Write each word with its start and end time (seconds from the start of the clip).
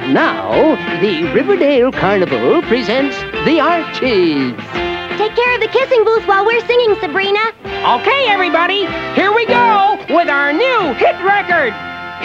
And 0.00 0.14
now, 0.14 0.76
the 1.00 1.24
Riverdale 1.34 1.92
Carnival 1.92 2.62
presents 2.62 3.16
the 3.44 3.60
Archies. 3.60 4.56
Take 5.18 5.36
care 5.36 5.54
of 5.54 5.60
the 5.60 5.68
kissing 5.70 6.04
booth 6.04 6.26
while 6.26 6.46
we're 6.46 6.64
singing, 6.66 6.96
Sabrina. 7.00 7.52
Okay, 7.64 8.26
everybody, 8.28 8.86
here 9.14 9.32
we 9.34 9.44
go 9.44 9.98
with 10.08 10.28
our 10.30 10.54
new 10.54 10.94
hit 10.94 11.16
record, 11.22 11.74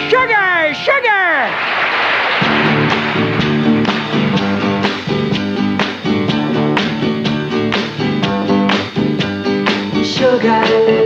Sugar, 0.08 0.72
Sugar! 0.74 1.52
Sugar, 10.02 11.05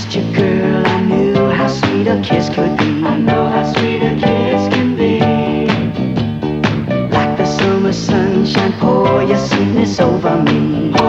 kissed 0.00 0.16
you, 0.16 0.32
girl, 0.34 0.86
I 0.86 1.02
knew 1.02 1.34
how 1.50 1.68
sweet 1.68 2.06
a 2.06 2.20
kiss 2.22 2.48
could 2.48 2.76
be. 2.78 3.04
I 3.04 3.18
know 3.18 3.48
how 3.48 3.70
sweet 3.72 4.02
a 4.02 4.14
kiss 4.14 4.68
can 4.72 4.96
be. 4.96 5.20
Like 7.10 7.36
the 7.36 7.44
summer 7.44 7.92
sunshine, 7.92 8.72
pour 8.80 9.22
your 9.22 9.38
sweetness 9.38 10.00
over 10.00 10.42
me. 10.42 10.99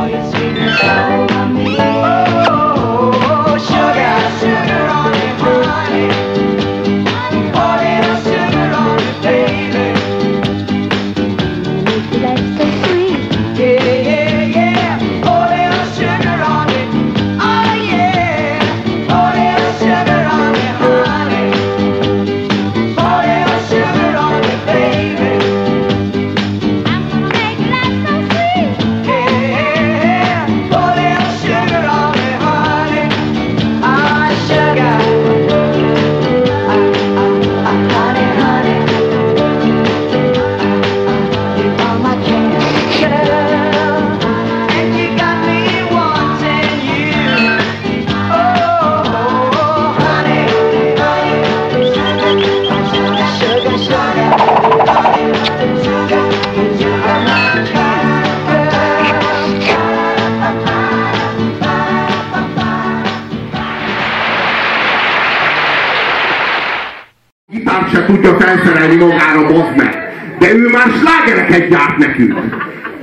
Gitárt 67.81 67.90
se 67.90 68.06
tudja 68.06 68.40
felszerelni 68.40 68.96
magára, 68.96 69.47
bazd 69.47 69.75
meg. 69.75 70.14
De 70.40 70.53
ő 70.53 70.69
már 70.69 70.88
slágereket 70.88 71.69
gyárt 71.69 71.97
nekünk. 71.97 72.34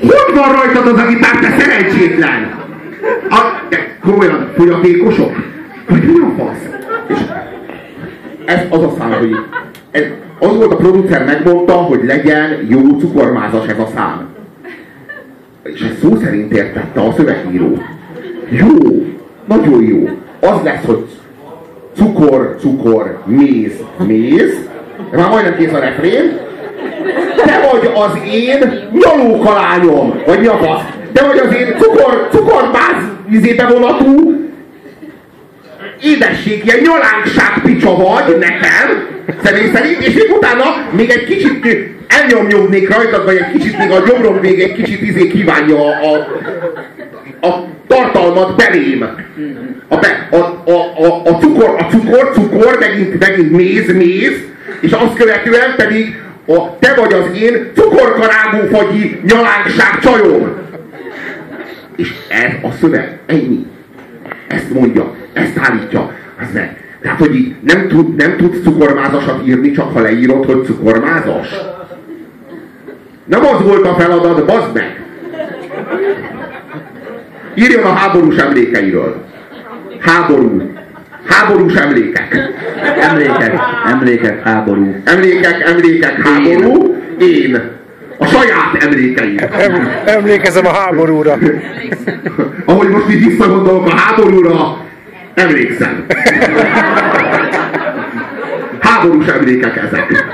Hogy 0.01 0.35
van 0.35 0.53
rajtad 0.53 0.87
az 0.87 1.01
a 1.01 1.07
gitár, 1.07 1.39
te 1.39 1.55
szerencsétlen? 1.59 2.51
A, 3.31 3.41
de 3.69 3.97
komolyan, 4.01 4.49
fogyatékosok? 4.57 5.37
Vagy 5.89 6.03
mi 6.03 6.19
a 6.19 6.33
fasz? 6.39 6.69
És 7.07 7.19
ez 8.45 8.61
az 8.71 8.83
a 8.83 8.95
szám, 8.99 9.13
hogy 9.13 9.37
ez, 9.91 10.03
az 10.39 10.57
volt 10.57 10.73
a 10.73 10.77
producer 10.77 11.25
megmondta, 11.25 11.73
hogy 11.73 12.05
legyen 12.05 12.67
jó 12.69 12.99
cukormázas 12.99 13.67
ez 13.67 13.79
a 13.79 13.89
szám. 13.95 14.27
És 15.63 15.81
ezt 15.81 15.99
szó 16.01 16.17
szerint 16.17 16.53
értette 16.53 17.01
a 17.01 17.13
szövegíró. 17.17 17.83
Jó, 18.49 19.07
nagyon 19.45 19.85
jó. 19.85 20.09
Az 20.41 20.63
lesz, 20.63 20.85
hogy 20.85 21.07
cukor, 21.99 22.57
cukor, 22.61 23.19
méz, 23.25 23.73
méz. 24.07 24.69
Már 25.13 25.29
majdnem 25.29 25.57
kész 25.57 25.73
a 25.73 25.79
refrén. 25.79 26.39
Te 27.37 27.69
vagy 27.71 27.91
az 27.95 28.33
én 28.33 28.89
nyalókalányom. 28.93 30.23
Vagy 30.27 30.41
mi 30.41 30.47
a 30.47 30.57
fasz? 30.57 30.83
Te 31.13 31.27
vagy 31.27 31.39
az 31.39 31.55
én 31.55 31.75
cukor, 31.79 32.29
cukormáz 32.31 33.03
izébe 33.31 33.67
vonatú 33.67 34.39
édesség, 36.03 36.65
ilyen 36.65 36.79
nyalánkság 36.83 37.63
picsa 37.63 37.97
vagy 37.97 38.39
nekem, 38.39 39.07
személy 39.43 39.71
szerint, 39.73 40.07
és 40.07 40.15
még 40.15 40.33
utána 40.37 40.65
még 40.91 41.11
egy 41.11 41.25
kicsit 41.25 41.67
elnyomnyognék 42.09 42.95
rajtad, 42.95 43.25
vagy 43.25 43.37
egy 43.37 43.53
kicsit 43.53 43.79
még 43.79 43.91
a 43.91 44.03
gyomrom 44.07 44.37
még 44.37 44.61
egy 44.61 44.73
kicsit 44.73 45.03
izé 45.03 45.27
kívánja 45.27 45.77
a, 45.77 46.15
a, 47.41 47.47
a 47.47 47.65
tartalmat 47.87 48.57
belém. 48.57 49.09
A, 49.89 49.97
be, 49.97 50.29
a, 50.31 50.37
a, 50.37 51.05
a, 51.05 51.23
a, 51.25 51.39
cukor, 51.39 51.75
a 51.79 51.87
cukor, 51.91 52.31
cukor, 52.35 52.77
megint, 52.81 53.19
megint 53.19 53.51
méz, 53.51 53.93
méz, 53.93 54.33
és 54.81 54.93
azt 54.93 55.15
követően 55.15 55.75
pedig 55.77 56.23
a, 56.47 56.79
te 56.79 56.95
vagy 56.95 57.13
az 57.13 57.41
én 57.41 57.71
cukorkarágó 57.75 58.77
fagyi 58.77 59.21
nyalánkság 59.25 59.99
csajom. 60.01 60.57
És 61.97 62.15
ez 62.29 62.53
a 62.63 62.73
szöveg, 62.81 63.19
ennyi. 63.27 63.67
Ezt 64.47 64.71
mondja, 64.71 65.15
ezt 65.33 65.59
állítja. 65.59 66.13
Az 66.41 66.53
meg. 66.53 66.77
Tehát, 67.03 67.19
hogy 67.19 67.35
így 67.35 67.55
nem, 67.61 67.89
tud, 67.89 68.17
nem 68.17 68.37
tudsz 68.37 68.63
cukormázasat 68.63 69.47
írni, 69.47 69.71
csak 69.71 69.93
ha 69.93 70.01
leírod, 70.01 70.45
hogy 70.45 70.65
cukormázas. 70.65 71.49
Nem 73.25 73.45
az 73.45 73.63
volt 73.63 73.87
a 73.87 73.95
feladat, 73.95 74.47
bazd 74.47 74.75
meg! 74.75 75.03
Írjon 77.55 77.83
a 77.83 77.93
háborús 77.93 78.37
emlékeiről. 78.37 79.25
Háború. 80.01 80.63
Háborús 81.27 81.75
emlékek. 81.75 82.37
Emlékek, 83.01 83.61
emlékek, 83.91 84.43
háború. 84.43 84.95
Emlékek, 85.05 85.69
emlékek, 85.69 86.27
háború. 86.27 86.97
Én. 87.19 87.63
A 88.19 88.27
saját 88.27 88.83
emlékeim. 88.83 89.37
Em, 89.59 89.89
emlékezem 90.05 90.67
a 90.67 90.73
háborúra. 90.73 91.39
Ahogy 92.65 92.89
most 92.89 93.11
így 93.11 93.25
visszagondolok 93.25 93.87
a 93.87 93.97
háborúra, 93.97 94.85
emlékszem. 95.35 96.05
Háborús 98.81 99.27
emlékek 99.27 99.77
ezek. 99.77 100.25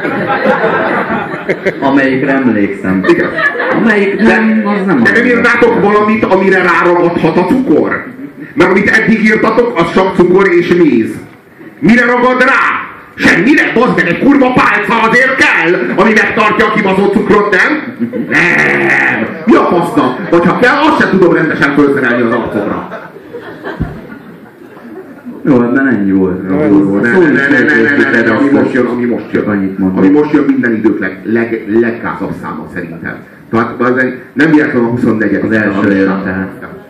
Amelyikre 1.81 2.33
emlékszem. 2.33 3.05
Igen. 3.09 3.31
Amelyik 3.81 4.17
De, 4.17 4.23
nem, 4.23 4.63
az 4.67 4.87
nem 4.87 5.03
de 5.03 5.11
nem 5.11 5.25
írnátok 5.25 5.81
valamit, 5.81 6.25
amire 6.25 6.63
ráragadhat 6.63 7.37
a 7.37 7.45
cukor? 7.45 8.05
Mert 8.55 8.71
amit 8.71 8.91
eddig 8.91 9.25
írtatok, 9.25 9.79
az 9.79 9.93
csak 9.93 10.15
cukor 10.17 10.49
és 10.49 10.69
méz. 10.69 11.11
Mire 11.79 12.05
ragad 12.05 12.43
rá? 12.43 12.85
Semmire, 13.15 13.73
bazd 13.75 13.97
meg, 13.97 14.07
egy 14.07 14.19
kurva 14.19 14.53
pálca 14.53 15.09
azért 15.09 15.35
kell, 15.35 15.95
ami 15.97 16.13
megtartja 16.13 16.67
a 16.67 16.73
kibaszott 16.73 17.13
cukrot, 17.13 17.51
nem? 17.51 17.97
Nem! 18.29 19.27
Mi 19.47 19.55
a 19.55 19.65
fasznak? 19.65 20.31
Vagy 20.31 20.47
ha 20.47 20.59
kell, 20.59 20.75
azt 20.77 21.01
sem 21.01 21.11
tudom 21.11 21.35
rendesen 21.35 21.75
fölszerelni 21.75 22.23
az 22.23 22.33
arcomra. 22.33 22.89
Jó, 25.47 25.63
ebben 25.63 25.89
ennyi 25.89 26.11
volt. 26.11 26.41
Jó, 26.51 26.61
Jó, 26.61 26.79
jó, 26.79 26.97
ne, 26.97 27.11
ne, 27.11 27.19
ne, 27.19 27.49
ne, 27.49 27.59
ne, 27.59 27.75
ne, 27.75 27.97
ne, 27.97 28.11
ne, 28.11 28.23
ne, 28.23 28.31
ami 28.31 28.51
most 28.51 28.73
jön, 28.73 28.87
ami 28.87 29.05
most 29.05 29.27
jön. 29.31 29.45
Annyit 29.49 29.79
mondom. 29.79 29.99
Ami 29.99 30.09
most 30.09 30.33
jön 30.33 30.45
minden 30.45 30.75
idők 30.75 30.99
leg, 30.99 31.21
leg, 31.25 31.65
leggázabb 31.81 32.33
száma 32.43 32.67
szerintem. 32.75 33.17
Tehát 33.51 33.79
nem 34.33 34.51
véletlenül 34.51 34.85
a 34.85 34.91
24 34.91 35.35
Az 35.35 35.51
első 35.51 35.97
jön, 35.97 36.21
tehát. 36.25 36.49
Ja. 36.61 36.84